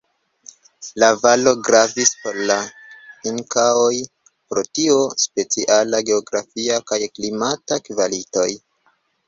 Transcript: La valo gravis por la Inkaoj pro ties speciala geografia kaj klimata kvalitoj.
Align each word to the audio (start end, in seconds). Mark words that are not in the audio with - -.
La 1.01 1.09
valo 1.25 1.51
gravis 1.67 2.11
por 2.21 2.39
la 2.53 2.57
Inkaoj 3.33 3.93
pro 4.55 4.65
ties 4.79 5.27
speciala 5.29 6.03
geografia 6.11 6.83
kaj 6.91 7.01
klimata 7.13 7.83
kvalitoj. 7.93 8.51